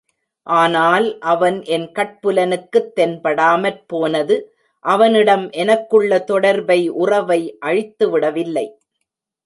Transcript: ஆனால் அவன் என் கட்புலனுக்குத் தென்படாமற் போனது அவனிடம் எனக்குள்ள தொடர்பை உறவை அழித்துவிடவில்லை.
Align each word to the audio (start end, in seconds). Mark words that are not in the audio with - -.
ஆனால் 0.47 1.17
அவன் 1.19 1.63
என் 1.65 1.91
கட்புலனுக்குத் 1.95 2.91
தென்படாமற் 2.95 3.83
போனது 3.87 4.37
அவனிடம் 4.85 5.49
எனக்குள்ள 5.51 6.19
தொடர்பை 6.23 6.89
உறவை 6.89 7.57
அழித்துவிடவில்லை. 7.65 8.67